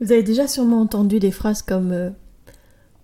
[0.00, 2.10] Vous avez déjà sûrement entendu des phrases comme euh,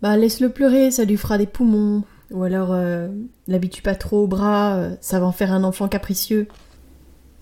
[0.03, 2.05] Bah laisse-le pleurer, ça lui fera des poumons.
[2.31, 3.09] Ou alors euh,
[3.47, 6.49] L'habitue pas trop au bras, euh, ça va en faire un enfant capricieux.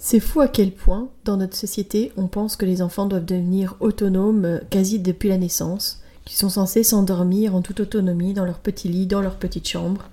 [0.07, 3.77] C'est fou à quel point, dans notre société, on pense que les enfants doivent devenir
[3.81, 8.59] autonomes euh, quasi depuis la naissance, qu'ils sont censés s'endormir en toute autonomie dans leur
[8.59, 10.11] petit lit, dans leur petite chambre,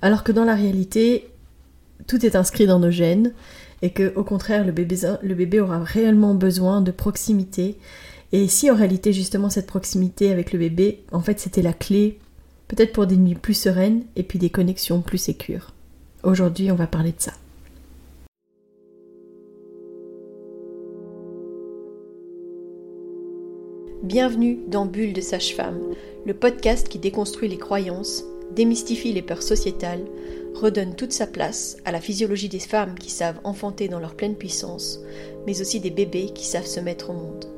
[0.00, 1.28] alors que dans la réalité,
[2.06, 3.32] tout est inscrit dans nos gènes,
[3.82, 7.76] et que au contraire, le bébé, le bébé aura réellement besoin de proximité.
[8.30, 12.18] Et si en réalité, justement, cette proximité avec le bébé, en fait, c'était la clé,
[12.68, 15.72] peut-être pour des nuits plus sereines et puis des connexions plus sécures.
[16.22, 17.32] Aujourd'hui, on va parler de ça.
[24.02, 25.80] Bienvenue dans Bulle de Sage-Femme,
[26.26, 30.04] le podcast qui déconstruit les croyances, démystifie les peurs sociétales,
[30.54, 34.36] redonne toute sa place à la physiologie des femmes qui savent enfanter dans leur pleine
[34.36, 35.00] puissance,
[35.46, 37.57] mais aussi des bébés qui savent se mettre au monde.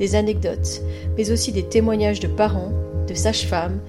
[0.00, 0.80] des anecdotes,
[1.16, 2.72] mais aussi des témoignages de parents,
[3.06, 3.80] de sages-femmes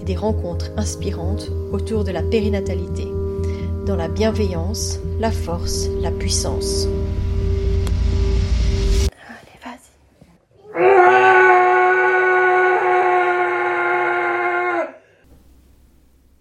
[0.00, 3.06] et des rencontres inspirantes autour de la périnatalité,
[3.84, 6.88] dans la bienveillance, la force, la puissance.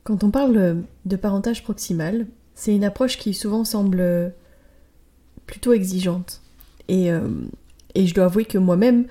[0.06, 4.34] Quand on parle de parentage proximal, c'est une approche qui souvent semble
[5.46, 6.42] plutôt exigeante.
[6.88, 7.28] Et, euh,
[7.98, 9.06] et je dois avouer que moi-même,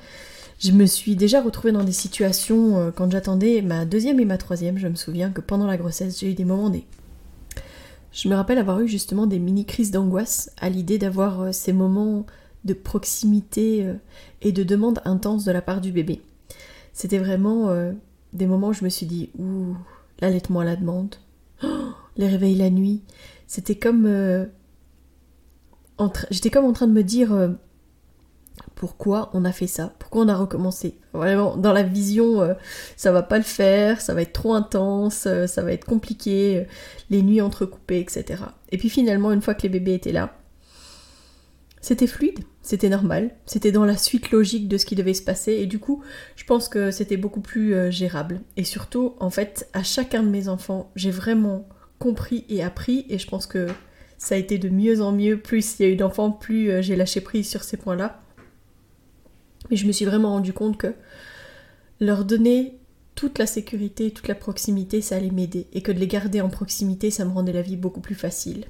[0.59, 4.39] je me suis déjà retrouvée dans des situations euh, quand j'attendais ma deuxième et ma
[4.39, 4.78] troisième.
[4.78, 6.84] Je me souviens que pendant la grossesse, j'ai eu des moments des.
[8.12, 12.25] Je me rappelle avoir eu justement des mini-crises d'angoisse à l'idée d'avoir euh, ces moments
[12.65, 13.87] de proximité
[14.43, 16.21] et de demande intense de la part du bébé.
[16.93, 17.71] C'était vraiment
[18.32, 19.77] des moments où je me suis dit, ouh,
[20.21, 21.15] l'allaitement à la demande,
[22.16, 23.03] les réveils la nuit.
[23.47, 24.06] C'était comme.
[24.06, 24.47] Euh,
[26.31, 27.49] J'étais comme en train de me dire euh,
[28.76, 30.98] pourquoi on a fait ça, pourquoi on a recommencé.
[31.12, 32.54] Vraiment, dans la vision, euh,
[32.97, 36.66] ça va pas le faire, ça va être trop intense, euh, ça va être compliqué,
[37.10, 38.44] les nuits entrecoupées, etc.
[38.70, 40.37] Et puis finalement, une fois que les bébés étaient là,
[41.81, 45.53] c'était fluide, c'était normal, c'était dans la suite logique de ce qui devait se passer,
[45.53, 46.03] et du coup,
[46.37, 48.41] je pense que c'était beaucoup plus gérable.
[48.56, 53.19] Et surtout, en fait, à chacun de mes enfants, j'ai vraiment compris et appris, et
[53.19, 53.69] je pense que
[54.19, 55.38] ça a été de mieux en mieux.
[55.38, 58.22] Plus il y a eu d'enfants, plus euh, j'ai lâché prise sur ces points-là.
[59.71, 60.94] Mais je me suis vraiment rendu compte que
[62.00, 62.78] leur donner
[63.15, 65.66] toute la sécurité, toute la proximité, ça allait m'aider.
[65.72, 68.66] Et que de les garder en proximité, ça me rendait la vie beaucoup plus facile.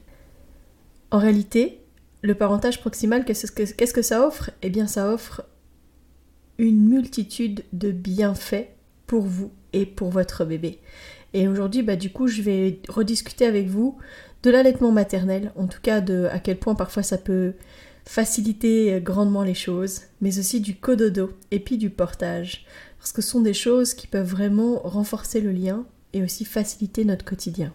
[1.11, 1.81] En réalité,
[2.23, 4.51] le parentage proximal, qu'est-ce que, ça offre?
[4.63, 5.45] Eh bien, ça offre
[6.59, 8.69] une multitude de bienfaits
[9.07, 10.79] pour vous et pour votre bébé.
[11.35, 13.99] Et aujourd'hui, bah, du coup, je vais rediscuter avec vous
[14.43, 17.55] de l'allaitement maternel, en tout cas de à quel point parfois ça peut
[18.07, 22.65] faciliter grandement les choses, mais aussi du cododo et puis du portage,
[22.99, 27.05] parce que ce sont des choses qui peuvent vraiment renforcer le lien et aussi faciliter
[27.05, 27.73] notre quotidien.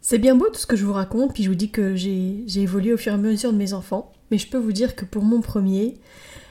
[0.00, 2.44] C'est bien beau tout ce que je vous raconte, puis je vous dis que j'ai
[2.56, 5.04] évolué au fur et à mesure de mes enfants, mais je peux vous dire que
[5.04, 5.94] pour mon premier,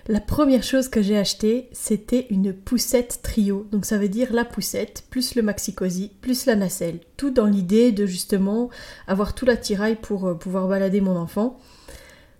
[0.07, 3.67] la première chose que j'ai acheté, c'était une poussette trio.
[3.71, 6.99] Donc ça veut dire la poussette, plus le maxi-cosy, plus la nacelle.
[7.17, 8.69] Tout dans l'idée de justement
[9.07, 11.59] avoir tout l'attirail pour euh, pouvoir balader mon enfant.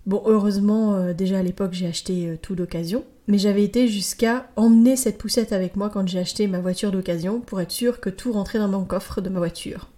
[0.04, 3.04] Bon, heureusement, euh, déjà à l'époque, j'ai acheté euh, tout d'occasion.
[3.28, 7.40] Mais j'avais été jusqu'à emmener cette poussette avec moi quand j'ai acheté ma voiture d'occasion
[7.40, 9.90] pour être sûr que tout rentrait dans mon coffre de ma voiture.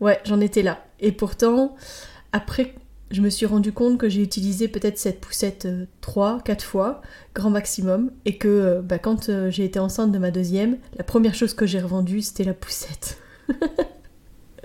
[0.00, 0.84] Ouais, j'en étais là.
[0.98, 1.76] Et pourtant,
[2.32, 2.74] après
[3.10, 5.66] je me suis rendu compte que j'ai utilisé peut-être cette poussette
[6.02, 7.00] 3, euh, 4 fois,
[7.34, 11.54] grand maximum, et que bah, quand j'ai été enceinte de ma deuxième, la première chose
[11.54, 13.16] que j'ai revendue, c'était la poussette.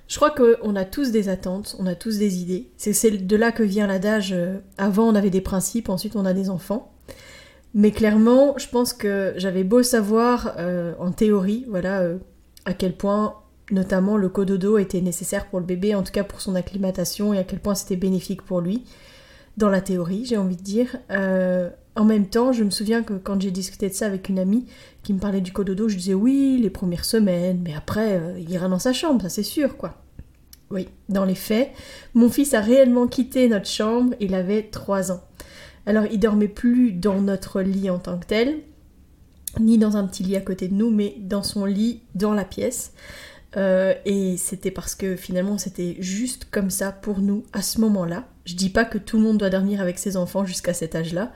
[0.07, 2.69] je crois qu'on a tous des attentes, on a tous des idées.
[2.77, 4.35] C'est de là que vient l'adage
[4.77, 6.93] avant on avait des principes, ensuite on a des enfants.
[7.73, 10.55] Mais clairement, je pense que j'avais beau savoir
[10.99, 12.03] en théorie, voilà,
[12.65, 13.35] à quel point
[13.71, 17.39] notamment le cododo était nécessaire pour le bébé, en tout cas pour son acclimatation et
[17.39, 18.83] à quel point c'était bénéfique pour lui,
[19.57, 20.97] dans la théorie, j'ai envie de dire.
[21.11, 24.39] Euh, en même temps, je me souviens que quand j'ai discuté de ça avec une
[24.39, 24.65] amie
[25.03, 28.49] qui me parlait du cododo, je disais oui, les premières semaines, mais après, euh, il
[28.49, 30.01] ira dans sa chambre, ça c'est sûr, quoi.
[30.71, 31.71] Oui, dans les faits,
[32.15, 35.21] mon fils a réellement quitté notre chambre, il avait 3 ans.
[35.85, 38.61] Alors, il dormait plus dans notre lit en tant que tel,
[39.59, 42.45] ni dans un petit lit à côté de nous, mais dans son lit, dans la
[42.45, 42.93] pièce.
[43.55, 48.27] Euh, et c'était parce que finalement c'était juste comme ça pour nous à ce moment-là.
[48.45, 51.31] Je dis pas que tout le monde doit dormir avec ses enfants jusqu'à cet âge-là.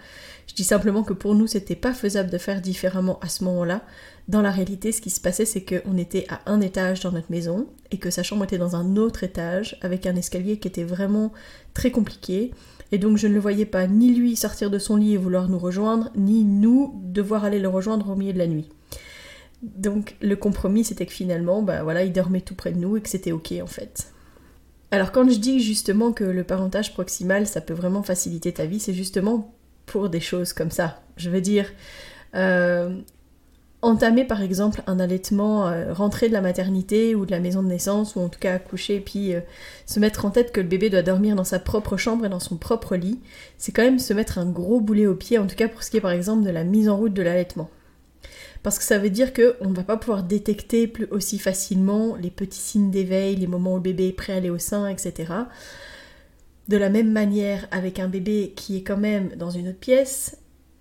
[0.48, 3.82] Je dis simplement que pour nous c'était pas faisable de faire différemment à ce moment-là.
[4.28, 7.32] Dans la réalité, ce qui se passait, c'est qu'on était à un étage dans notre
[7.32, 10.84] maison et que sa chambre était dans un autre étage avec un escalier qui était
[10.84, 11.32] vraiment
[11.74, 12.52] très compliqué.
[12.92, 15.48] Et donc je ne le voyais pas ni lui sortir de son lit et vouloir
[15.48, 18.70] nous rejoindre, ni nous devoir aller le rejoindre au milieu de la nuit.
[19.62, 23.02] Donc le compromis c'était que finalement, bah voilà, il dormait tout près de nous et
[23.02, 24.12] que c'était ok en fait.
[24.92, 28.80] Alors quand je dis justement que le parentage proximal ça peut vraiment faciliter ta vie,
[28.80, 29.54] c'est justement
[29.86, 31.02] pour des choses comme ça.
[31.18, 31.72] Je veux dire,
[32.36, 33.02] euh,
[33.82, 37.68] entamer par exemple un allaitement, euh, rentrer de la maternité ou de la maison de
[37.68, 39.42] naissance, ou en tout cas accoucher, puis euh,
[39.86, 42.40] se mettre en tête que le bébé doit dormir dans sa propre chambre et dans
[42.40, 43.20] son propre lit,
[43.58, 45.92] c'est quand même se mettre un gros boulet au pied, en tout cas pour ce
[45.92, 47.70] qui est par exemple de la mise en route de l'allaitement.
[48.64, 52.32] Parce que ça veut dire qu'on ne va pas pouvoir détecter plus aussi facilement les
[52.32, 55.34] petits signes d'éveil, les moments où le bébé est prêt à aller au sein, etc.
[56.68, 60.38] De la même manière avec un bébé qui est quand même dans une autre pièce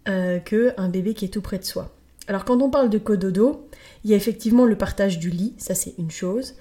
[0.08, 1.96] euh, que un bébé qui est tout près de soi.
[2.28, 3.69] Alors quand on parle de cododo,
[4.05, 6.55] il y a effectivement le partage du lit, ça c'est une chose,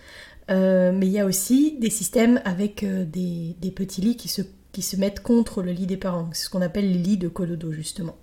[0.52, 4.44] euh, mais il y a aussi des systèmes avec euh, des, petits lits qui se,
[4.72, 6.30] qui se mettent contre le lit des parents.
[6.34, 8.16] C'est ce qu'on appelle les lits de cododo justement.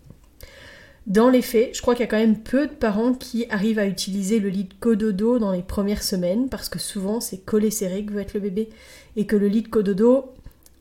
[1.07, 3.81] Dans les faits, je crois qu'il y a quand même peu de parents qui arrivent
[3.81, 7.71] à utiliser le lit de cododo dans les premières semaines, parce que souvent c'est collé
[7.71, 8.69] serré que veut être le bébé,
[9.17, 10.33] et que le lit de cododo,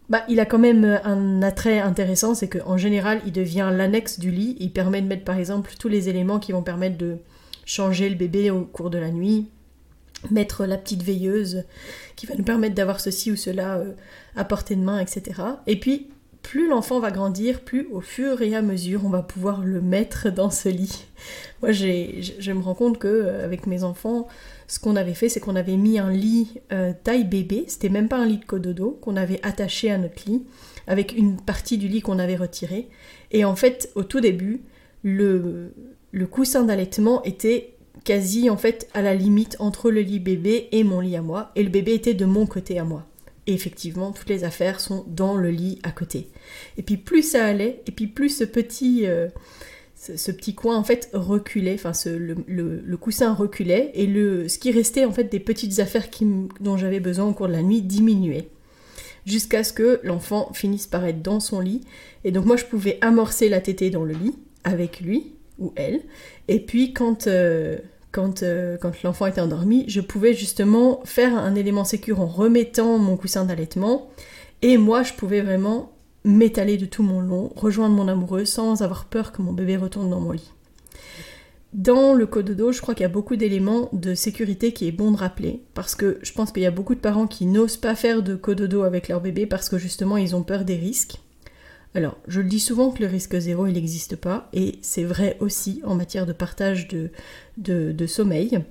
[0.09, 4.29] bah, il a quand même un attrait intéressant, c'est qu'en général, il devient l'annexe du
[4.29, 4.57] lit.
[4.59, 7.17] Il permet de mettre par exemple tous les éléments qui vont permettre de
[7.65, 9.47] changer le bébé au cours de la nuit,
[10.29, 11.63] mettre la petite veilleuse
[12.17, 13.93] qui va nous permettre d'avoir ceci ou cela euh,
[14.35, 15.41] à portée de main, etc.
[15.65, 16.09] Et puis,
[16.41, 20.31] plus l'enfant va grandir, plus au fur et à mesure on va pouvoir le mettre
[20.31, 21.05] dans ce lit.
[21.61, 24.27] Moi, je me rends compte que euh, avec mes enfants,
[24.67, 28.07] ce qu'on avait fait, c'est qu'on avait mis un lit euh, taille bébé, c'était même
[28.07, 30.43] pas un lit de cododo, qu'on avait attaché à notre lit,
[30.87, 32.89] avec une partie du lit qu'on avait retiré.
[33.31, 34.61] Et en fait, au tout début,
[35.03, 35.73] le,
[36.11, 40.83] le coussin d'allaitement était quasi en fait à la limite entre le lit bébé et
[40.83, 43.05] mon lit à moi, et le bébé était de mon côté à moi.
[43.47, 46.27] Et effectivement, toutes les affaires sont dans le lit à côté.
[46.77, 49.27] Et puis plus ça allait, et puis plus ce petit, euh,
[49.95, 55.05] ce, petit coin en fait reculait, enfin le, coussin reculait et le, ce qui restait
[55.05, 56.07] en fait des petites affaires
[56.59, 58.49] dont j'avais besoin au cours de la nuit diminuait.
[59.25, 61.81] Jusqu'à ce que l'enfant finisse par être dans son lit.
[62.23, 66.01] Et donc moi je pouvais amorcer la tétée dans le lit avec lui ou elle.
[66.47, 67.77] Et puis quand, euh,
[68.11, 72.97] quand, euh, quand l'enfant était endormi, je pouvais justement faire un élément sécure en remettant
[72.97, 74.09] mon coussin d'allaitement.
[74.61, 75.91] Et moi je pouvais vraiment
[76.23, 80.09] m'étaler de tout mon long, rejoindre mon amoureux sans avoir peur que mon bébé retourne
[80.09, 80.51] dans mon lit.
[81.73, 85.11] Dans le cododo, je crois qu'il y a beaucoup d'éléments de sécurité qui est bon
[85.11, 87.95] de rappeler, parce que je pense qu'il y a beaucoup de parents qui n'osent pas
[87.95, 91.21] faire de cododo avec leur bébé parce que justement ils ont peur des risques.
[91.93, 95.37] Alors, je le dis souvent que le risque zéro, il n'existe pas, et c'est vrai
[95.41, 97.11] aussi en matière de partage de,
[97.57, 98.61] de sommeil.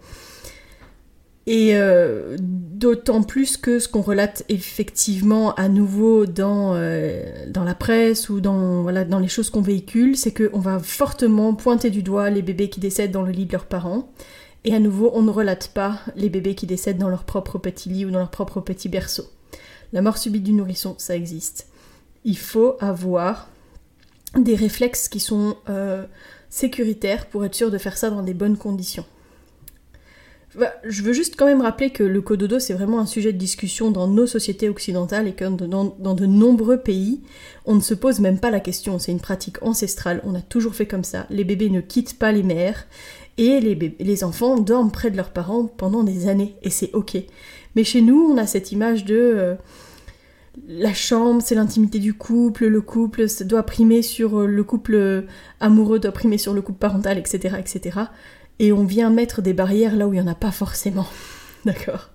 [1.47, 7.75] Et euh, d'autant plus que ce qu'on relate effectivement à nouveau dans, euh, dans la
[7.75, 12.03] presse ou dans, voilà, dans les choses qu'on véhicule, c'est qu'on va fortement pointer du
[12.03, 14.13] doigt les bébés qui décèdent dans le lit de leurs parents.
[14.65, 17.89] Et à nouveau, on ne relate pas les bébés qui décèdent dans leur propre petit
[17.89, 19.25] lit ou dans leur propre petit berceau.
[19.93, 21.70] La mort subite du nourrisson, ça existe.
[22.25, 23.49] Il faut avoir
[24.37, 26.05] des réflexes qui sont euh,
[26.49, 29.05] sécuritaires pour être sûr de faire ça dans des bonnes conditions.
[30.83, 33.93] Je veux juste quand même rappeler que le cododo, c'est vraiment un sujet de discussion
[33.93, 37.21] dans nos sociétés occidentales et que dans, de nombreux pays,
[37.67, 38.99] on ne se pose même pas la question.
[38.99, 41.27] C'est une pratique ancestrale, on a toujours fait comme ça.
[41.31, 42.87] Les bébés ne quittent pas les mères
[43.39, 47.17] et les, les enfants dorment près de leurs parents pendant des années et c'est ok.
[47.77, 49.17] Mais chez nous, on a cette image de...
[49.17, 49.55] Euh,
[50.69, 55.27] la chambre, c'est l'intimité du couple, le couple doit primer sur le couple
[55.61, 58.01] amoureux, doit primer sur le couple parental, etc., etc
[58.61, 61.07] et on vient mettre des barrières là où il n'y en a pas forcément.
[61.65, 62.11] D'accord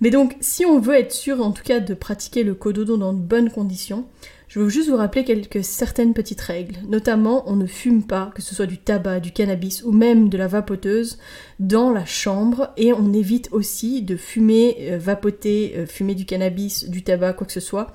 [0.00, 3.14] Mais donc, si on veut être sûr en tout cas de pratiquer le cododo dans
[3.14, 4.06] de bonnes conditions,
[4.48, 6.76] je veux juste vous rappeler quelques certaines petites règles.
[6.88, 10.38] Notamment, on ne fume pas, que ce soit du tabac, du cannabis ou même de
[10.38, 11.18] la vapoteuse,
[11.60, 16.88] dans la chambre et on évite aussi de fumer, euh, vapoter, euh, fumer du cannabis,
[16.88, 17.92] du tabac, quoi que ce soit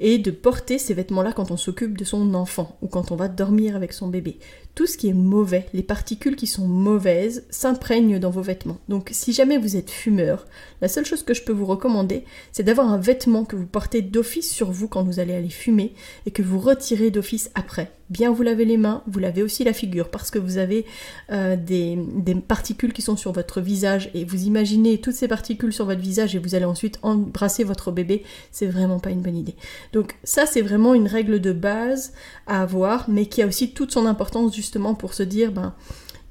[0.00, 3.28] et de porter ces vêtements-là quand on s'occupe de son enfant ou quand on va
[3.28, 4.38] dormir avec son bébé.
[4.78, 8.78] Tout ce qui est mauvais, les particules qui sont mauvaises, s'imprègnent dans vos vêtements.
[8.88, 10.46] Donc si jamais vous êtes fumeur,
[10.80, 14.02] la seule chose que je peux vous recommander, c'est d'avoir un vêtement que vous portez
[14.02, 15.94] d'office sur vous quand vous allez aller fumer
[16.26, 17.90] et que vous retirez d'office après.
[18.10, 20.86] Bien vous lavez les mains, vous lavez aussi la figure parce que vous avez
[21.30, 25.74] euh, des, des particules qui sont sur votre visage et vous imaginez toutes ces particules
[25.74, 29.36] sur votre visage et vous allez ensuite embrasser votre bébé, c'est vraiment pas une bonne
[29.36, 29.56] idée.
[29.92, 32.14] Donc ça c'est vraiment une règle de base
[32.46, 35.72] à avoir mais qui a aussi toute son importance justement pour se dire, ben,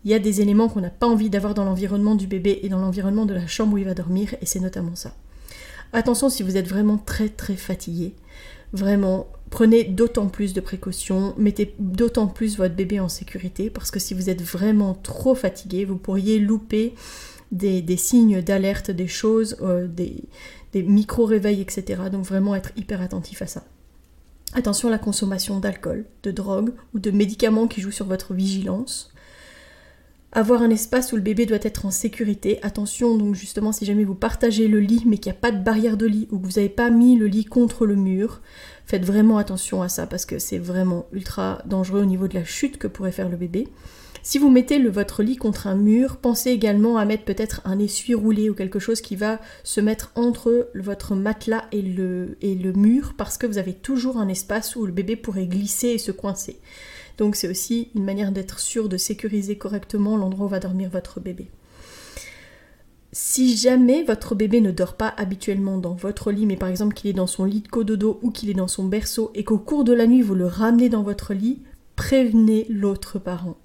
[0.05, 2.69] il y a des éléments qu'on n'a pas envie d'avoir dans l'environnement du bébé et
[2.69, 5.15] dans l'environnement de la chambre où il va dormir, et c'est notamment ça.
[5.91, 8.13] Attention si vous êtes vraiment très très fatigué,
[8.73, 13.99] vraiment prenez d'autant plus de précautions, mettez d'autant plus votre bébé en sécurité, parce que
[13.99, 16.93] si vous êtes vraiment trop fatigué, vous pourriez louper
[17.51, 20.25] des, signes d'alerte, des choses, euh, des,
[20.73, 22.03] des micro-réveils, etc.
[22.11, 23.63] Donc vraiment être hyper attentif à ça.
[24.53, 29.11] Attention à la consommation d'alcool, de drogue ou de médicaments qui jouent sur votre vigilance.
[30.31, 32.59] Avoir un espace où le bébé doit être en sécurité.
[32.61, 35.63] Attention donc justement si jamais vous partagez le lit mais qu'il n'y a pas de
[35.63, 38.41] barrière de lit ou que vous n'avez pas mis le lit contre le mur,
[38.85, 42.43] faites vraiment attention à ça parce que c'est vraiment ultra dangereux au niveau de la
[42.43, 43.67] chute que pourrait faire le bébé.
[44.29, 48.13] Si vous mettez votre lit contre un mur, pensez également à mettre peut-être un essuie
[48.13, 52.73] roulé ou quelque chose qui va se mettre entre votre matelas et le, et le
[52.73, 56.11] mur parce que vous avez toujours un espace où le bébé pourrait glisser et se
[56.11, 56.59] coincer.
[57.17, 61.21] Donc c'est aussi une manière d'être sûr de sécuriser correctement l'endroit où va dormir votre
[61.21, 61.49] bébé.
[63.13, 67.09] Si jamais votre bébé ne dort pas habituellement dans votre lit, mais par exemple qu'il
[67.09, 69.85] est dans son lit de cododo ou qu'il est dans son berceau et qu'au cours
[69.85, 71.61] de la nuit vous le ramenez dans votre lit,
[71.95, 73.55] prévenez l'autre parent.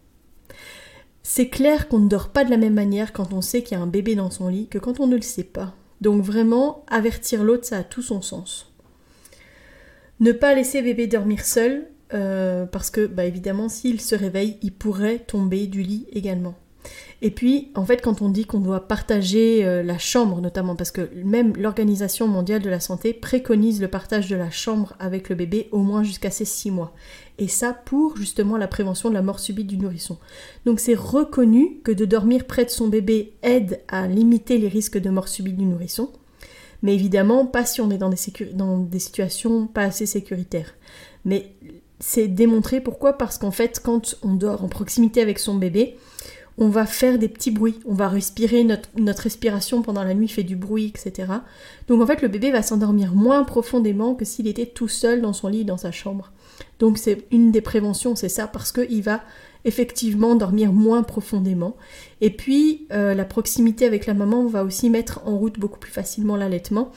[1.22, 3.80] C'est clair qu'on ne dort pas de la même manière quand on sait qu'il y
[3.80, 5.74] a un bébé dans son lit que quand on ne le sait pas.
[6.00, 8.72] Donc vraiment, avertir l'autre, ça a tout son sens.
[10.18, 14.72] Ne pas laisser bébé dormir seul, euh, parce que, bah évidemment, s'il se réveille, il
[14.72, 16.54] pourrait tomber du lit également.
[17.24, 20.90] Et puis, en fait, quand on dit qu'on doit partager euh, la chambre, notamment, parce
[20.90, 25.36] que même l'Organisation mondiale de la santé préconise le partage de la chambre avec le
[25.36, 26.92] bébé au moins jusqu'à ses 6 mois.
[27.38, 30.18] Et ça pour justement la prévention de la mort subite du nourrisson.
[30.66, 34.98] Donc c'est reconnu que de dormir près de son bébé aide à limiter les risques
[34.98, 36.10] de mort subite du nourrisson.
[36.82, 38.18] Mais évidemment, pas si on est dans des,
[38.52, 40.74] dans des situations pas assez sécuritaires.
[41.24, 41.54] Mais
[42.00, 43.12] c'est démontré pourquoi?
[43.12, 45.96] Parce qu'en fait, quand on dort en proximité avec son bébé,
[46.62, 50.44] on va faire des petits bruits, on va respirer, notre, respiration pendant la nuit fait
[50.44, 51.32] du bruit, etc.
[51.88, 55.32] Donc en fait le bébé va s'endormir moins profondément que s'il était tout seul dans
[55.32, 56.30] son lit, dans sa chambre.
[56.78, 59.22] Donc c'est une des préventions, c'est ça, parce qu'il va
[59.64, 61.76] effectivement dormir moins profondément.
[62.20, 65.90] Et puis euh, la proximité avec la maman va aussi mettre en route beaucoup plus
[65.90, 66.92] facilement l'allaitement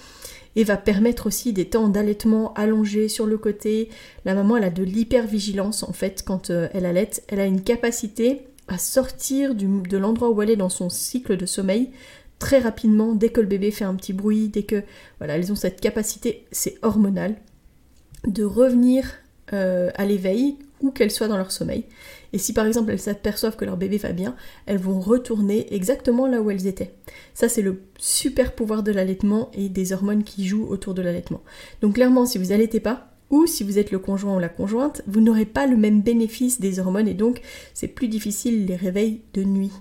[0.55, 3.89] et va permettre aussi des temps d'allaitement allongés sur le côté.
[4.25, 7.61] La maman elle a de l'hypervigilance en fait quand euh, elle allaite, elle a une
[7.61, 11.91] capacité à sortir de l'endroit où elle est dans son cycle de sommeil
[12.39, 14.83] très rapidement dès que le bébé fait un petit bruit, dès que
[15.19, 17.35] voilà, elles ont cette capacité, c'est hormonal,
[18.27, 19.05] de revenir
[19.53, 21.85] euh, à l'éveil où qu'elles soient dans leur sommeil.
[22.33, 26.27] Et si par exemple elles s'aperçoivent que leur bébé va bien, elles vont retourner exactement
[26.27, 26.93] là où elles étaient.
[27.33, 31.41] Ça c'est le super pouvoir de l'allaitement et des hormones qui jouent autour de l'allaitement.
[31.81, 35.01] Donc clairement si vous allaitez pas, ou si vous êtes le conjoint ou la conjointe,
[35.07, 37.41] vous n'aurez pas le même bénéfice des hormones et donc
[37.73, 39.71] c'est plus difficile les réveils de nuit.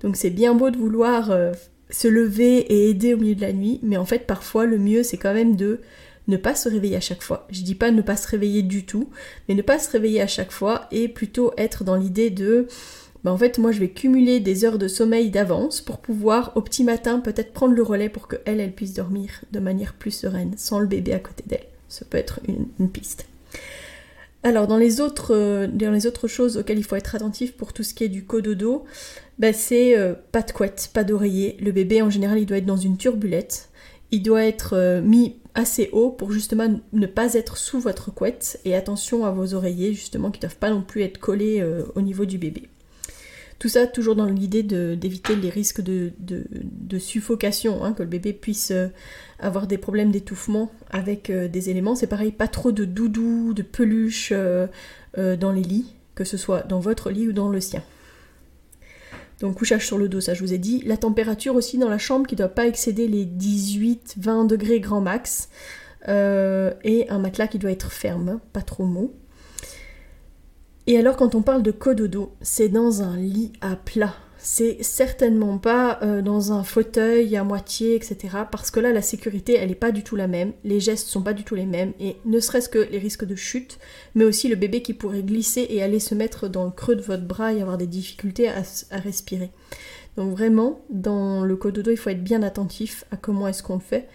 [0.00, 1.52] Donc c'est bien beau de vouloir euh,
[1.90, 5.02] se lever et aider au milieu de la nuit, mais en fait parfois le mieux
[5.02, 5.80] c'est quand même de
[6.26, 7.46] ne pas se réveiller à chaque fois.
[7.50, 9.10] Je dis pas ne pas se réveiller du tout,
[9.48, 12.68] mais ne pas se réveiller à chaque fois et plutôt être dans l'idée de
[13.24, 16.60] bah en fait moi je vais cumuler des heures de sommeil d'avance pour pouvoir au
[16.60, 20.10] petit matin peut-être prendre le relais pour que elle elle puisse dormir de manière plus
[20.10, 21.73] sereine sans le bébé à côté d'elle.
[21.88, 23.26] Ça peut être une, piste.
[24.42, 27.72] Alors dans les, autres, euh, dans les autres choses auxquelles il faut être attentif pour
[27.72, 28.84] tout ce qui est du cododo,
[29.38, 31.56] bah, c'est euh, pas de couette, pas d'oreiller.
[31.60, 33.70] Le bébé en général il doit être dans une turbulette.
[34.10, 38.60] Il doit être euh, mis assez haut pour justement ne pas être sous votre couette
[38.64, 41.64] et attention à vos oreillers justement qui ne doivent pas non plus être collés
[41.94, 42.68] au niveau du bébé.
[43.58, 48.70] Tout ça toujours dans l'idée d'éviter les risques de, suffocation, hein, que le bébé puisse
[48.70, 48.88] euh,
[49.38, 51.94] avoir des problèmes d'étouffement avec euh, des éléments.
[51.94, 56.80] C'est pareil, pas trop de doudou, de peluche dans les lits, que ce soit dans
[56.80, 57.82] votre lit ou dans le sien.
[59.40, 60.82] Donc couchage sur le dos, ça je vous ai dit.
[60.86, 65.00] La température aussi dans la chambre qui ne doit pas excéder les 18-20 degrés grand
[65.00, 65.48] max.
[66.08, 69.12] Euh, et un matelas qui doit être ferme, pas trop mou.
[70.86, 74.14] Et alors quand on parle de cododo, c'est dans un lit à plat.
[74.36, 78.36] c'est certainement pas euh, dans un fauteuil à moitié, etc.
[78.50, 81.22] Parce que là, la sécurité, elle n'est pas du tout la même, les gestes sont
[81.22, 83.78] pas du tout les mêmes, et ne serait-ce que les risques de chute,
[84.14, 87.00] mais aussi le bébé qui pourrait glisser et aller se mettre dans le creux de
[87.00, 88.62] votre bras et avoir des difficultés à,
[88.98, 89.50] respirer.
[90.18, 93.80] Donc vraiment, dans le cododo, il faut être bien attentif à comment est-ce qu'on le
[93.80, 94.08] fait,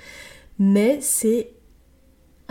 [0.60, 1.54] mais c'est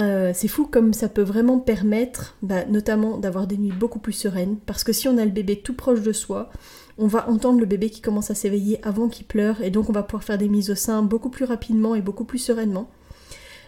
[0.01, 4.13] euh, c'est fou comme ça peut vraiment permettre, bah, notamment d'avoir des nuits beaucoup plus
[4.13, 6.51] sereines, parce que si on a le bébé tout proche de soi,
[6.99, 9.93] on va entendre le bébé qui commence à s'éveiller avant qu'il pleure et donc on
[9.93, 12.91] va pouvoir faire des mises au sein beaucoup plus rapidement et beaucoup plus sereinement.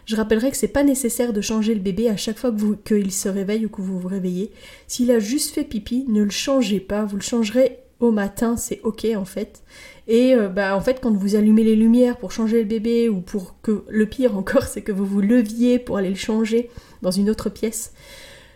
[0.06, 2.52] Je rappellerai que c'est pas nécessaire de changer le bébé à chaque fois
[2.84, 4.50] qu'il se réveille ou que vous vous réveillez.
[4.88, 8.80] S'il a juste fait pipi, ne le changez pas, vous le changerez au matin, c'est
[8.82, 9.62] ok en fait.
[10.12, 13.20] Et euh, bah en fait quand vous allumez les lumières pour changer le bébé ou
[13.20, 16.68] pour que le pire encore c'est que vous vous leviez pour aller le changer
[17.00, 17.92] dans une autre pièce,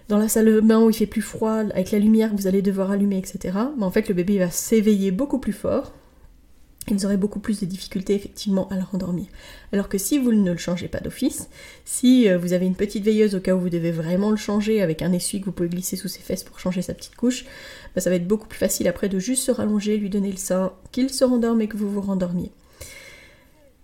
[0.09, 2.49] dans la salle de bain où il fait plus froid, avec la lumière que vous
[2.49, 5.93] allez devoir allumer, etc., mais en fait le bébé va s'éveiller beaucoup plus fort
[6.93, 9.27] vous aurez beaucoup plus de difficultés effectivement à le rendormir.
[9.73, 11.49] Alors que si vous ne le changez pas d'office,
[11.85, 14.83] si euh, vous avez une petite veilleuse au cas où vous devez vraiment le changer
[14.83, 17.47] avec un essuie que vous pouvez glisser sous ses fesses pour changer sa petite couche,
[17.95, 20.37] bah, ça va être beaucoup plus facile après de juste se rallonger, lui donner le
[20.37, 22.51] sein, qu'il se rendorme et que vous vous rendormiez.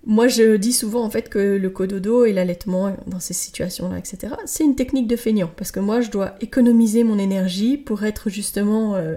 [0.06, 4.34] Moi, je dis souvent en fait que le cododo et l'allaitement dans ces situations-là, etc.,
[4.46, 8.30] c'est une technique de feignant parce que moi, je dois économiser mon énergie pour être
[8.30, 9.16] justement euh,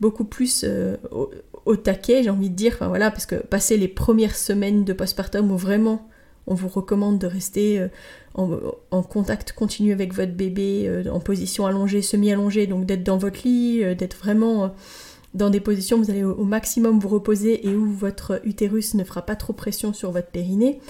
[0.00, 0.96] beaucoup plus euh,
[1.64, 2.72] au, taquet, j'ai envie de dire.
[2.74, 6.08] Enfin voilà, parce que passer les premières semaines de postpartum où vraiment
[6.46, 7.88] on vous recommande de rester euh,
[8.90, 13.82] en, contact continu avec votre bébé, en position allongée, semi-allongée, donc d'être dans votre lit,
[13.94, 14.72] d'être vraiment
[15.34, 19.04] dans des positions où vous allez au, maximum vous reposer et où votre utérus ne
[19.04, 20.80] fera pas trop pression sur votre périnée.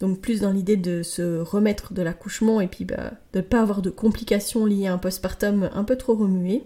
[0.00, 3.60] Donc plus dans l'idée de se remettre de l'accouchement et puis bah, de ne pas
[3.60, 6.64] avoir de complications liées à un postpartum un peu trop remué.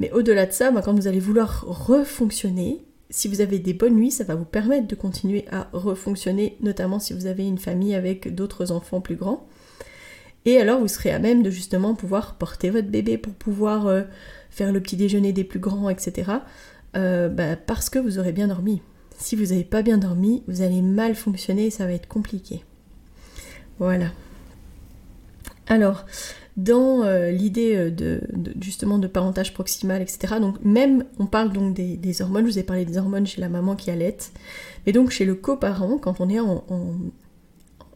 [0.00, 4.10] Mais au-delà de ça, quand vous allez vouloir refonctionner, si vous avez des bonnes nuits,
[4.10, 8.34] ça va vous permettre de continuer à refonctionner, notamment si vous avez une famille avec
[8.34, 9.46] d'autres enfants plus grands.
[10.44, 14.02] Et alors vous serez à même de justement pouvoir porter votre bébé pour pouvoir euh,
[14.50, 16.32] faire le petit déjeuner des plus grands, etc.
[16.96, 18.80] Euh, bah, parce que vous aurez bien dormi.
[19.18, 22.64] Si vous n'avez pas bien dormi, vous allez mal fonctionner et ça va être compliqué.
[23.78, 24.12] Voilà.
[25.68, 26.04] Alors,
[26.56, 28.20] dans euh, l'idée euh, de,
[28.60, 30.36] justement de parentage proximal, etc.
[30.40, 33.48] Donc même, on parle donc des, hormones, je vous ai parlé des hormones chez la
[33.48, 34.16] maman qui allait,
[34.86, 36.64] mais donc chez le coparent, quand on est en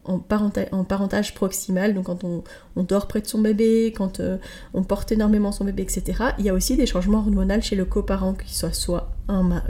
[0.03, 2.43] en, parentage proximal, donc quand on,
[2.83, 4.37] dort près de son bébé, quand euh,
[4.73, 7.85] on porte énormément son bébé, etc., il y a aussi des changements hormonaux chez le
[7.85, 9.61] coparent, qu'il soit soit un,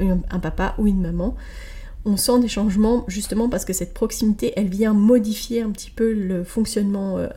[0.42, 1.36] papa ou une maman.
[2.04, 6.14] On sent des changements justement parce que cette proximité, elle vient modifier un petit peu
[6.14, 7.28] le fonctionnement euh,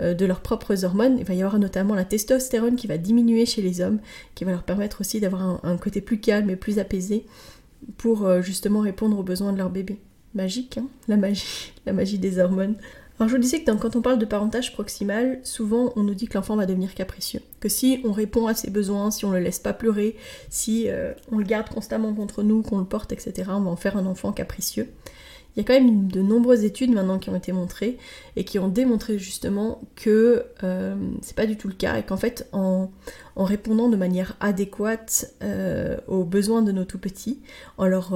[0.00, 1.18] euh, de leurs propres hormones.
[1.18, 3.98] Il va y avoir notamment la testostérone qui va diminuer chez les hommes,
[4.34, 7.26] qui va leur permettre aussi d'avoir un, un côté plus calme et plus apaisé
[7.98, 9.98] pour justement répondre aux besoins de leur bébé
[10.36, 12.76] magique, hein, la magie, la magie des hormones.
[13.18, 16.26] Alors je vous disais que quand on parle de parentage proximal, souvent on nous dit
[16.26, 17.40] que l'enfant va devenir capricieux.
[17.60, 20.16] Que si on répond à ses besoins, si on le laisse pas pleurer,
[20.50, 23.76] si euh, on le garde constamment contre nous, qu'on le porte, etc., on va en
[23.76, 24.92] faire un enfant capricieux.
[25.56, 27.96] Il y a quand même de nombreuses études maintenant qui ont été montrées
[28.36, 32.18] et qui ont démontré justement que euh, c'est pas du tout le cas et qu'en
[32.18, 32.90] fait en,
[33.34, 37.40] répondant de manière adéquate euh, aux besoins de nos tout petits,
[37.78, 38.12] en leur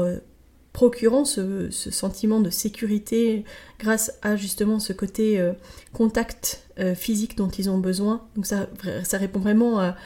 [0.73, 3.45] procurant ce, sentiment de sécurité
[3.79, 5.53] grâce à justement ce côté euh,
[5.93, 8.23] contact euh, physique dont ils ont besoin.
[8.37, 8.69] Donc ça,
[9.15, 9.97] répond vraiment à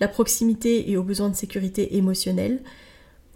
[0.00, 2.60] la proximité et aux besoins de sécurité émotionnelle.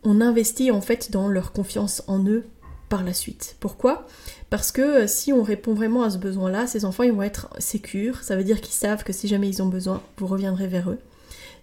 [0.04, 2.44] On investit en fait dans leur confiance en eux
[2.88, 3.56] par la suite.
[3.58, 4.06] Pourquoi?
[4.48, 7.48] Parce que euh, si on répond vraiment à ce besoin-là, ces enfants ils vont être
[7.58, 10.90] sécures, ça veut dire qu'ils savent que si jamais ils ont besoin, vous reviendrez vers
[10.90, 10.98] eux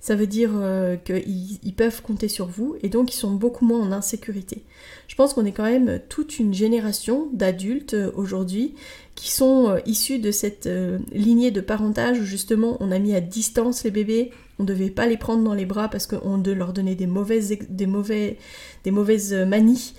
[0.03, 3.79] ça veut dire euh, qu'ils peuvent compter sur vous et donc ils sont beaucoup moins
[3.79, 4.61] en insécurité.
[5.07, 8.75] Je pense qu'on est quand même toute une génération d'adultes euh, aujourd'hui
[9.15, 10.69] qui sont euh, issus de cette
[11.13, 14.89] lignée de parentage où justement on a mis à distance les bébés, on ne devait
[14.89, 17.87] pas les prendre dans les bras parce qu'on leur donnait des mauvaises, des
[18.83, 19.93] des mauvaises manies.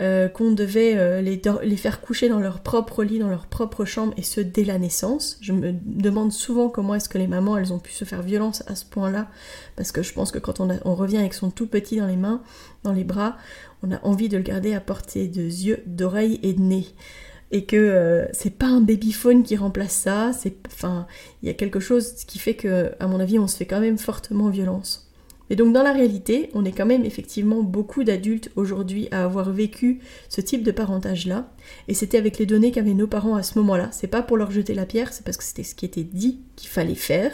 [0.00, 4.14] Euh, qu'on devait euh, les, faire coucher dans leur propre lit, dans leur propre chambre,
[4.16, 5.36] et ce dès la naissance.
[5.42, 8.64] Je me demande souvent comment est-ce que les mamans, elles ont pu se faire violence
[8.66, 9.28] à ce point-là,
[9.76, 12.40] parce que je pense que quand on, revient avec son tout petit dans les mains,
[12.82, 13.36] dans les bras,
[13.82, 16.86] on a envie de le garder à portée de yeux, d'oreilles et de nez.
[17.50, 22.14] Et que euh, c'est pas un babyphone qui remplace ça, il y a quelque chose
[22.26, 25.09] qui fait que, mon avis, on se fait quand même fortement violence.
[25.50, 29.50] Et donc dans la réalité, on est quand même effectivement beaucoup d'adultes aujourd'hui à avoir
[29.52, 31.52] vécu ce type de parentage-là.
[31.88, 33.88] Et c'était avec les données qu'avaient nos parents à ce moment-là.
[33.92, 36.40] C'est pas pour leur jeter la pierre, c'est parce que c'était ce qui était dit
[36.54, 37.32] qu'il fallait faire.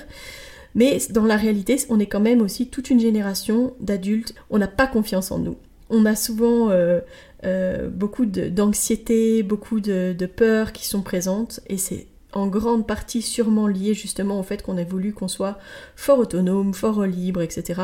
[0.75, 4.35] Mais dans la réalité, on est quand même aussi toute une génération d'adultes.
[4.51, 5.57] On n'a pas confiance en nous.
[5.91, 7.01] on a souvent euh,
[7.45, 13.23] euh, beaucoup d'anxiété, beaucoup de, de peur qui sont présentes et c'est en grande partie
[13.23, 15.59] sûrement lié justement au fait qu'on a voulu qu'on soit
[15.97, 17.83] fort autonome, fort libre, etc.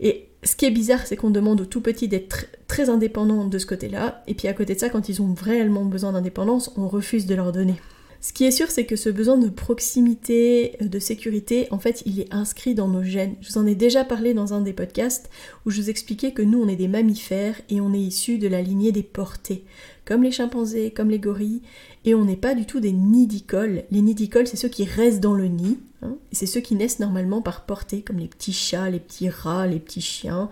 [0.00, 3.58] Et ce qui est bizarre, c'est qu'on demande aux tout petits d'être très indépendants de
[3.58, 6.88] ce côté-là, et puis à côté de ça, quand ils ont réellement besoin d'indépendance, on
[6.88, 7.76] refuse de leur donner.
[8.24, 12.20] Ce qui est sûr, c'est que ce besoin de proximité, de sécurité, en fait, il
[12.20, 13.34] est inscrit dans nos gènes.
[13.42, 15.28] Je vous en ai déjà parlé dans un des podcasts
[15.66, 18.48] où je vous expliquais que nous, on est des mammifères et on est issus de
[18.48, 19.66] la lignée des portées,
[20.06, 21.60] comme les chimpanzés, comme les gorilles,
[22.06, 23.82] et on n'est pas du tout des nidicoles.
[23.90, 27.00] Les nidicoles, c'est ceux qui restent dans le nid, hein, et c'est ceux qui naissent
[27.00, 30.48] normalement par portée, comme les petits chats, les petits rats, les petits chiens,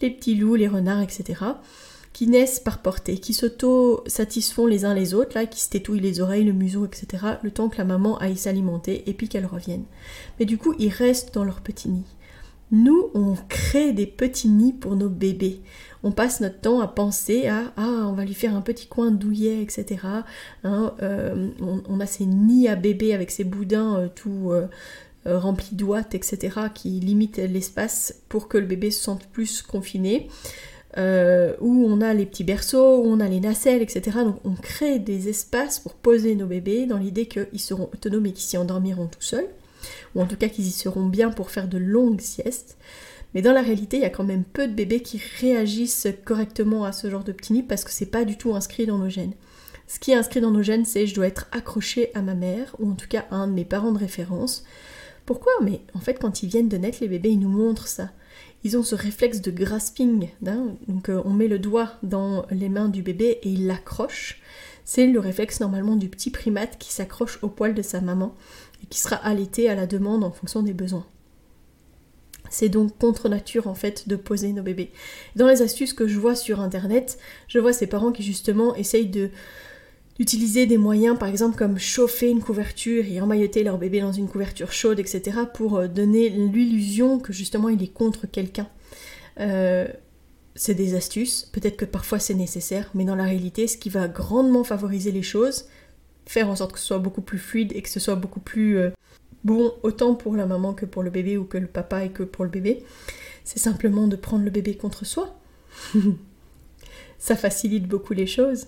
[0.00, 1.34] les petits loups, les renards, etc
[2.22, 6.20] qui naissent par portée, qui s'auto-satisfont les uns les autres, là, qui se tétouillent les
[6.20, 9.82] oreilles, le museau, etc., le temps que la maman aille s'alimenter et puis qu'elle revienne.
[10.38, 12.04] Mais du coup, ils restent dans leur petit nid.
[12.70, 15.62] Nous, on crée des petits nids pour nos bébés.
[16.04, 19.10] On passe notre temps à penser à ah on va lui faire un petit coin
[19.10, 20.06] douillet etc.
[20.62, 24.68] Hein, euh, on, a ces nids à bébés avec ces boudins euh, tout euh,
[25.26, 26.56] remplis d'ouates etc.
[26.72, 30.28] qui limitent l'espace pour que le bébé se sente plus confiné.
[30.98, 34.18] Euh, où on a les petits berceaux, où on a les nacelles, etc.
[34.24, 38.32] Donc on crée des espaces pour poser nos bébés dans l'idée qu'ils seront autonomes et
[38.32, 39.48] qu'ils s'y endormiront tout seuls,
[40.14, 42.76] ou en tout cas qu'ils y seront bien pour faire de longues siestes.
[43.34, 46.84] Mais dans la réalité, il y a quand même peu de bébés qui réagissent correctement
[46.84, 49.08] à ce genre de petit nid parce que c'est pas du tout inscrit dans nos
[49.08, 49.32] gènes.
[49.86, 52.76] Ce qui est inscrit dans nos gènes, c'est je dois être accroché à ma mère,
[52.78, 54.64] ou en tout cas à un de mes parents de référence.
[55.24, 55.52] Pourquoi?
[55.62, 58.10] Mais en fait, quand ils viennent de naître, les bébés, ils nous montrent ça
[58.64, 60.28] ils ont ce réflexe de grasping.
[60.46, 60.74] Hein.
[60.88, 64.40] donc euh, on met le doigt dans les mains du bébé et il l'accroche.
[64.84, 68.34] C'est le réflexe normalement du petit primate qui s'accroche au poil de sa maman
[68.82, 71.06] et qui sera allaité à la demande en fonction des besoins.
[72.50, 74.90] C'est donc contre nature en fait de poser nos bébés.
[75.36, 79.08] Dans les astuces que je vois sur internet, je vois ces parents qui justement essayent
[79.08, 79.30] de
[80.18, 84.28] d'utiliser des moyens par exemple comme chauffer une couverture et emmailloter leur bébé dans une
[84.28, 85.38] couverture chaude, etc.
[85.52, 88.68] pour euh, donner l'illusion que justement il est contre quelqu'un.
[89.40, 89.86] Euh,
[90.54, 94.06] c'est des astuces, peut-être que parfois c'est nécessaire, mais dans la réalité, ce qui va
[94.06, 95.64] grandement favoriser les choses,
[96.26, 98.76] faire en sorte que ce soit beaucoup plus fluide et que ce soit beaucoup plus
[98.76, 98.90] euh,
[99.44, 102.22] bon autant pour la maman que pour le bébé ou que le papa et que
[102.22, 102.84] pour le bébé,
[103.44, 105.34] c'est simplement de prendre le bébé contre soi.
[107.18, 108.66] ça facilite beaucoup les choses.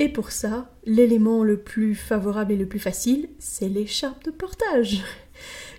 [0.00, 5.02] Et pour ça, l'élément le plus favorable et le plus facile, c'est l'écharpe de portage.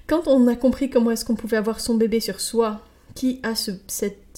[0.07, 2.81] Quand on a compris comment est-ce qu'on pouvait avoir son bébé sur soi,
[3.15, 3.71] qui a ce,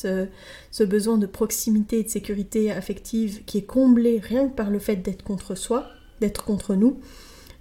[0.06, 0.26] euh,
[0.72, 4.80] ce besoin de proximité et de sécurité affective qui est comblé rien que par le
[4.80, 5.90] fait d'être contre soi,
[6.22, 7.00] d'être contre nous,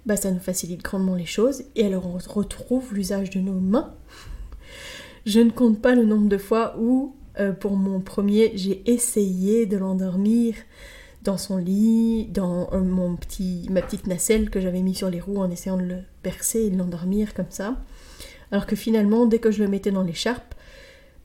[0.05, 1.63] bah ça nous facilite grandement les choses.
[1.75, 3.93] Et alors on retrouve l'usage de nos mains.
[5.25, 9.65] Je ne compte pas le nombre de fois où, euh, pour mon premier, j'ai essayé
[9.65, 10.55] de l'endormir
[11.23, 15.19] dans son lit, dans euh, mon petit, ma petite nacelle que j'avais mis sur les
[15.19, 17.77] roues en essayant de le percer et de l'endormir comme ça.
[18.51, 20.53] Alors que finalement, dès que je le mettais dans l'écharpe,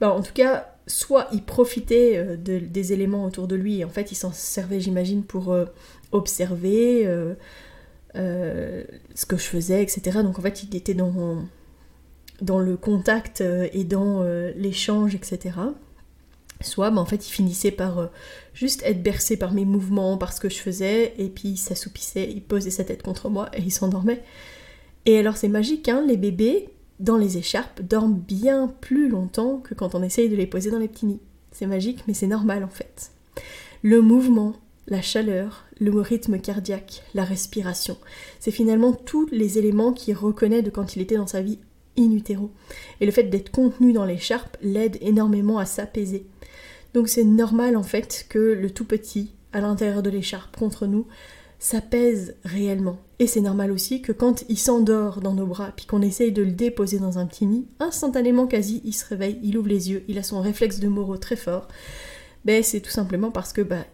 [0.01, 3.89] bah en tout cas, soit il profitait euh, des éléments autour de lui, et en
[3.89, 5.67] fait il s'en servait, j'imagine, pour euh,
[6.13, 7.05] observer
[8.15, 10.23] ce que je faisais, etc.
[10.23, 11.45] Donc en fait il était dans,
[12.41, 14.23] dans le contact et dans
[14.57, 15.51] l'échange, etc
[16.61, 18.07] soit bah, en fait il finissait par euh,
[18.55, 22.31] juste être bercé par mes mouvements, par ce que je faisais, et puis il s'assoupissait,
[22.31, 24.23] il posait sa tête contre moi et il s'endormait.
[25.07, 26.69] Et alors c'est magique, hein, les bébés,
[27.01, 30.79] dans les écharpes, dorment bien plus longtemps que quand on essaye de les poser dans
[30.79, 31.21] les petits nids.
[31.53, 33.13] C'est magique, mais c'est normal en fait.
[33.83, 34.57] Le mouvement,
[34.89, 37.97] la chaleur, le rythme cardiaque, la respiration,
[38.41, 41.59] c'est finalement tous les éléments qu'il reconnaît de quand il était dans sa vie
[41.97, 42.51] in utero.
[43.01, 46.27] Et le fait d'être contenu dans l'écharpe l'aide énormément à s'apaiser.
[46.95, 51.07] Donc c'est normal en fait que le tout petit à l'intérieur de l'écharpe contre nous
[51.59, 52.99] s'apaise réellement.
[53.19, 56.43] Et c'est normal aussi que quand il s'endort dans nos bras, puis qu'on essaye de
[56.43, 60.05] le déposer dans un petit nid, instantanément quasi, il se réveille, il ouvre les yeux,
[60.07, 61.67] il a son réflexe de Moreau très fort.
[62.45, 63.85] Ben c'est tout simplement parce que bah,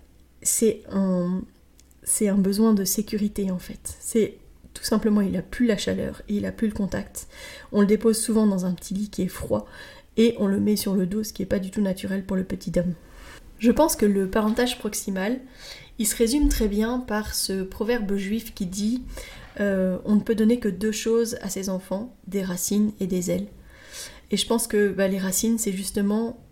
[0.43, 1.43] c'est un,
[2.03, 3.97] c'est un besoin de sécurité en fait.
[3.99, 4.39] C'est
[4.75, 7.29] tout simplement, il a plus la chaleur il a plus le contact.
[7.73, 9.67] On le dépose souvent dans un petit lit qui est froid
[10.17, 12.37] et on le met sur le dos, ce qui n'est pas du tout naturel pour
[12.37, 12.95] le petit homme.
[13.59, 15.41] Je pense que le parentage proximal,
[15.99, 19.03] il se résume très bien par ce proverbe juif qui dit
[19.61, 23.31] euh, on ne peut donner que deux choses à ses enfants, des racines et des
[23.31, 23.47] ailes.
[24.31, 26.45] Et je pense que bah, les racines, c'est justement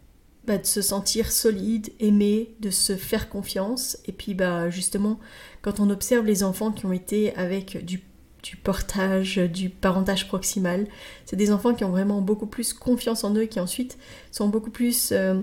[0.47, 3.99] bah, de se sentir solide, aimé, de se faire confiance.
[4.07, 5.19] Et puis bah, justement,
[5.63, 8.01] quand on observe les enfants qui ont été avec du
[8.43, 10.87] du portage, du parentage proximal.
[11.27, 13.99] C'est des enfants qui ont vraiment beaucoup plus confiance en eux, qui ensuite
[14.31, 15.41] sont beaucoup plus euh,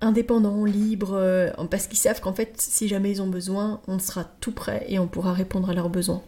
[0.00, 4.24] indépendants, libres, euh, parce qu'ils savent qu'en fait, si jamais ils ont besoin, on sera
[4.40, 6.22] tout prêt et on pourra répondre à leurs besoins.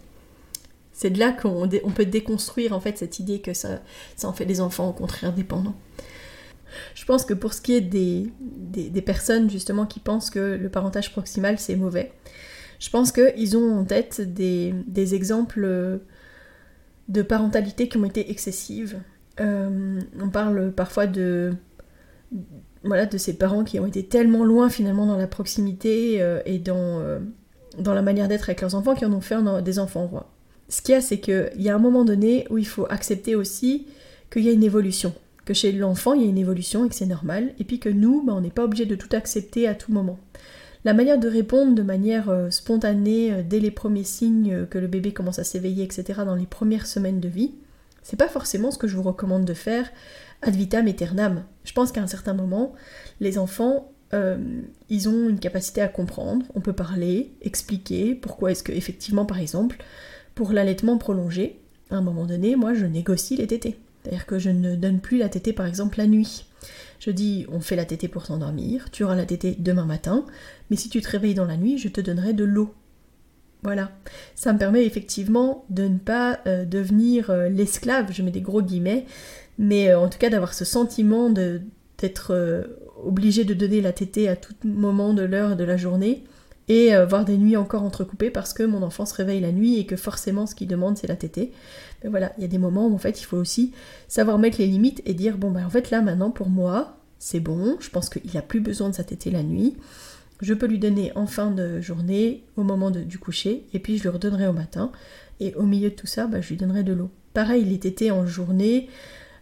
[0.93, 3.81] C'est de là qu'on peut déconstruire en fait cette idée que ça,
[4.25, 5.75] en fait des enfants au contraire dépendants.
[6.95, 8.33] Je pense que pour ce qui est des,
[9.03, 12.13] personnes justement qui pensent que le parentage proximal c'est mauvais,
[12.79, 16.01] je pense qu'ils ont en tête des, des, exemples
[17.09, 18.99] de parentalité qui ont été excessives.
[19.41, 21.55] Euh, on parle parfois de,
[22.85, 26.59] voilà, de ces parents qui ont été tellement loin finalement dans la proximité euh, et
[26.59, 27.19] dans, euh,
[27.79, 30.33] dans la manière d'être avec leurs enfants qui en ont fait des enfants rois.
[30.69, 33.37] Ce qu'il y a, c'est qu'il y a un moment donné où il faut accepter
[33.37, 33.87] aussi
[34.31, 35.15] qu'il y a une évolution
[35.47, 37.89] que chez l'enfant, il y a une évolution et que c'est normal, et puis que
[37.89, 40.19] nous, bah, on n'est pas obligé de tout accepter à tout moment.
[40.87, 44.79] La manière de répondre de manière euh, spontanée euh, dès les premiers signes euh, que
[44.79, 47.57] le bébé commence à s'éveiller, etc., dans les premières semaines de vie,
[48.05, 49.91] c'est pas forcément ce que je vous recommande de faire
[50.43, 51.43] ad vitam aeternam.
[51.65, 52.73] Je pense qu'à un certain moment,
[53.19, 53.91] les enfants,
[54.89, 59.41] ils ont une capacité à comprendre, on peut parler, expliquer pourquoi est-ce que, effectivement, par
[59.41, 59.77] exemple,
[60.37, 63.77] pour l'allaitement prolongé, à un moment donné, moi, je négocie les tétés.
[64.07, 66.45] C'est-à-dire que je ne donne plus la tétée par exemple la nuit.
[67.01, 70.25] Je dis on fait la tétée pour s'endormir, tu auras la tétée demain matin,
[70.71, 72.73] mais si tu te réveilles dans la nuit, je te donnerai de l'eau.
[73.65, 73.91] Voilà.
[74.37, 78.63] Ça me permet effectivement de ne pas euh, devenir euh, l'esclave, je mets des gros
[78.63, 79.07] guillemets,
[79.59, 82.65] mais euh, en tout cas d'avoir ce sentiment d'être
[83.05, 86.23] obligé de donner la tétée à tout moment de l'heure de la journée
[86.69, 89.87] et voir des nuits encore entrecoupées parce que mon enfant se réveille la nuit et
[89.87, 91.53] que forcément ce qu'il demande c'est la tétée
[92.05, 93.73] voilà, il y a des moments où en fait il faut aussi
[94.09, 97.41] savoir mettre les limites et dire bon bah en fait là maintenant pour moi c'est
[97.41, 99.77] bon, je pense qu'il a plus besoin de sa tétée la nuit,
[100.43, 104.03] je peux lui donner en fin de journée au moment du coucher et puis je
[104.03, 104.93] lui redonnerai au matin
[105.41, 107.11] et au milieu de tout ça bah, je lui donnerai de l'eau.
[107.33, 108.89] Pareil les tétés en journée,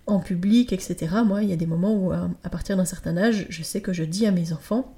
[0.07, 1.17] en public, etc.
[1.27, 3.93] Moi il y a des moments où à partir d'un certain âge je sais que
[3.93, 4.95] je dis à mes enfants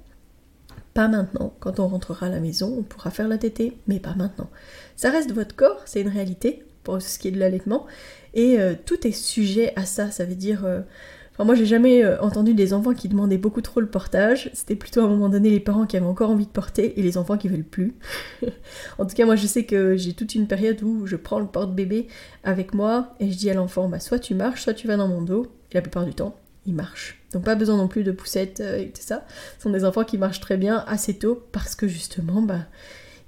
[0.97, 1.53] pas maintenant.
[1.59, 4.49] Quand on rentrera à la maison, on pourra faire la tétée, mais pas maintenant.
[4.95, 7.85] Ça reste votre corps, c'est une réalité pour ce qui est de l'allaitement.
[8.33, 10.65] Et euh, tout est sujet à ça, ça veut dire...
[10.65, 10.81] Euh,
[11.37, 14.49] moi, j'ai jamais euh, entendu des enfants qui demandaient beaucoup trop le portage.
[14.55, 17.03] C'était plutôt à un moment donné les parents qui avaient encore envie de porter et
[17.03, 17.93] les enfants qui veulent plus.
[18.97, 21.45] en tout cas, moi, je sais que j'ai toute une période où je prends le
[21.45, 22.07] porte-bébé
[22.43, 25.07] avec moi et je dis à l'enfant, bah, soit tu marches, soit tu vas dans
[25.07, 25.45] mon dos.
[25.71, 27.16] Et la plupart du temps, il marche.
[27.33, 29.25] Donc pas besoin non plus de poussettes et tout ça.
[29.57, 32.61] Ce sont des enfants qui marchent très bien assez tôt parce que justement, bah,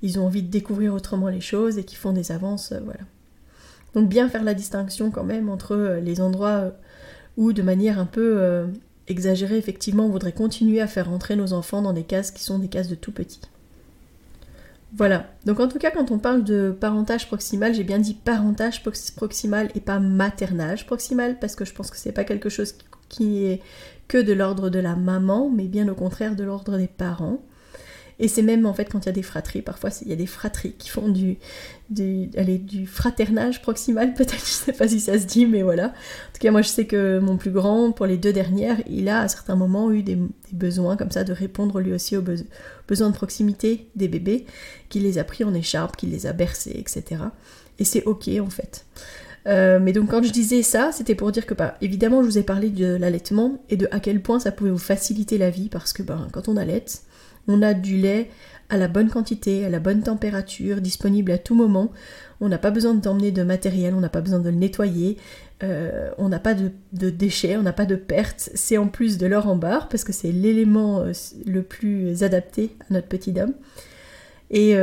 [0.02, 3.02] ils ont envie de découvrir autrement les choses et qui font des avances, voilà.
[3.94, 6.72] Donc bien faire la distinction quand même entre euh, les endroits euh,
[7.38, 8.68] où de manière un peu euh,
[9.08, 12.60] exagérée effectivement on voudrait continuer à faire entrer nos enfants dans des cases qui sont
[12.60, 13.42] des cases de tout petits.
[14.96, 18.84] Voilà, donc en tout cas quand on parle de parentage proximal, j'ai bien dit parentage
[19.16, 22.74] proximal et pas maternage proximal parce que je pense que c'est pas quelque chose
[23.10, 23.62] qui est
[24.08, 27.42] que de l'ordre de la maman, mais bien au contraire de l'ordre des parents.
[28.22, 30.18] Et c'est même en fait quand il y a des fratries, parfois il y a
[30.18, 31.38] des fratries qui font du,
[31.90, 35.88] du, allez, du fraternage proximal, peut-être, je sais pas si ça se dit, mais voilà.
[35.88, 39.08] En tout cas, moi je sais que mon plus grand, pour les deux dernières, il
[39.08, 40.18] a à certains moments eu des,
[40.52, 42.24] besoins comme ça de répondre lui aussi aux
[42.88, 44.46] besoins de proximité des bébés,
[44.90, 47.24] qu'il les a pris en écharpe, qu'il les a bercés, etc.
[47.78, 48.86] Et c'est ok en fait.
[49.48, 52.38] Euh, mais donc quand je disais ça, c'était pour dire que bah, évidemment je vous
[52.38, 55.70] ai parlé de l'allaitement et de à quel point ça pouvait vous faciliter la vie
[55.70, 57.04] parce que bah, quand on allaite,
[57.48, 58.30] on a du lait
[58.70, 61.92] à la bonne quantité, à la bonne température, disponible à tout moment.
[62.40, 65.18] On n'a pas besoin d'emmener de matériel, on n'a pas besoin de le nettoyer,
[65.64, 68.52] euh, on n'a pas de, déchets, on n'a pas de pertes.
[68.54, 71.12] C'est en plus de l'or en barre parce que c'est l'élément euh,
[71.46, 73.54] le plus adapté à notre petit homme.
[74.52, 74.76] Et,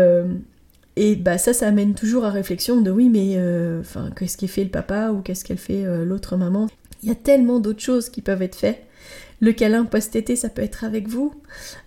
[0.97, 3.39] et bah ça, ça amène toujours à réflexion de oui, mais
[3.81, 6.69] enfin, qu'est-ce qu'il fait le papa ou qu'est-ce qu'elle fait l'autre maman?
[7.03, 8.87] Il y a tellement d'autres choses qui peuvent être faites
[9.41, 11.35] le câlin post-été, ça peut être avec vous.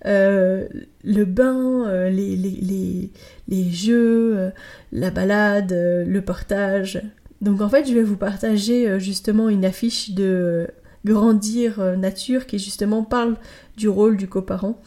[0.05, 0.67] Euh,
[1.03, 3.11] le bain, euh, les, les,
[3.47, 4.49] les, jeux, euh,
[4.91, 7.01] la balade, le portage.
[7.41, 10.67] Donc en fait, je vais vous partager justement une affiche de
[11.05, 13.37] Grandir Nature qui justement parle
[13.77, 14.81] du rôle du coparent.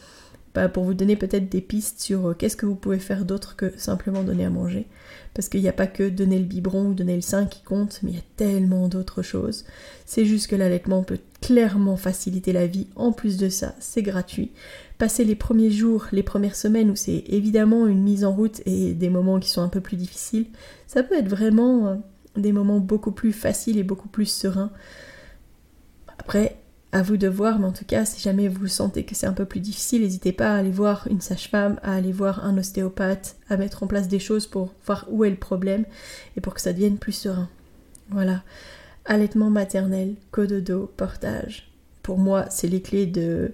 [0.73, 4.23] Pour vous donner peut-être des pistes sur qu'est-ce que vous pouvez faire d'autre que simplement
[4.23, 4.87] donner à manger.
[5.33, 7.99] Parce qu'il n'y a pas que donner le biberon ou donner le sein qui compte,
[8.03, 9.65] mais il y a tellement d'autres choses.
[10.05, 12.85] C'est juste que l'allaitement peut clairement faciliter la vie.
[12.95, 14.51] En plus de ça, c'est gratuit.
[14.99, 18.93] Passer les premiers jours, les premières semaines où c'est évidemment une mise en route et
[18.93, 20.45] des moments qui sont un peu plus difficiles,
[20.85, 21.95] ça peut être vraiment euh,
[22.37, 24.71] des moments beaucoup plus faciles et beaucoup plus sereins.
[26.19, 26.57] Après,
[26.93, 29.33] à vous de voir, mais en tout cas, si jamais vous sentez que c'est un
[29.33, 33.35] peu plus difficile, n'hésitez pas à aller voir une sage-femme, à aller voir un ostéopathe,
[33.49, 35.85] à mettre en place des choses pour voir où est le problème
[36.37, 37.49] et pour que ça devienne plus serein.
[38.09, 38.43] Voilà.
[39.05, 41.71] Allaitement maternel, cododo, portage.
[42.03, 43.53] Pour moi, c'est les clés de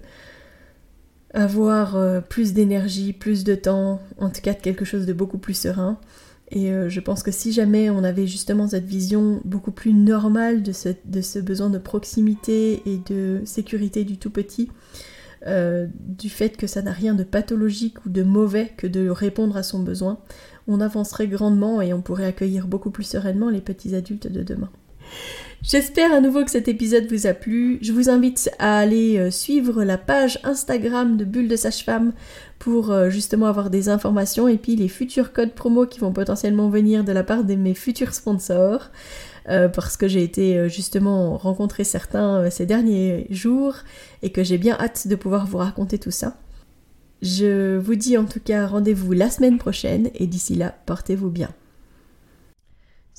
[1.32, 5.38] avoir euh, plus d'énergie, plus de temps, en tout cas de quelque chose de beaucoup
[5.38, 5.98] plus serein.
[6.52, 10.62] Et euh, je pense que si jamais on avait justement cette vision beaucoup plus normale
[10.62, 14.68] de ce, besoin de proximité et de sécurité du tout petit,
[15.46, 19.56] euh, du fait que ça n'a rien de pathologique ou de mauvais que de répondre
[19.56, 20.18] à son besoin,
[20.66, 24.70] on avancerait grandement et on pourrait accueillir beaucoup plus sereinement les petits adultes de demain.
[25.62, 27.78] J'espère à nouveau que cet épisode vous a plu.
[27.82, 32.12] Je vous invite à aller euh, suivre la page Instagram de Bulle de Sage-Femme
[32.58, 36.70] pour euh, justement avoir des informations et puis les futurs codes promo qui vont potentiellement
[36.70, 38.90] venir de la part de mes futurs sponsors.
[39.48, 43.74] Euh, parce que j'ai été justement rencontrer certains ces derniers jours
[44.22, 46.38] et que j'ai bien hâte de pouvoir vous raconter tout ça.
[47.20, 51.50] Je vous dis en tout cas rendez-vous la semaine prochaine et d'ici là, portez-vous bien.